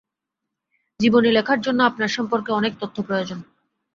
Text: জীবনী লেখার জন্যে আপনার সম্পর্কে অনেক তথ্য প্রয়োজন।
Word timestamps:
জীবনী 0.99 1.29
লেখার 1.31 1.59
জন্যে 1.61 1.83
আপনার 1.85 2.09
সম্পর্কে 2.09 2.51
অনেক 2.51 2.73
তথ্য 2.81 2.97
প্রয়োজন। 3.07 3.39